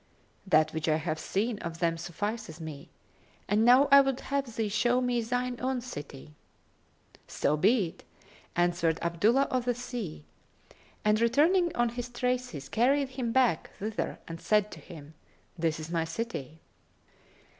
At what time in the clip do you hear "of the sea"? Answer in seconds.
9.51-10.25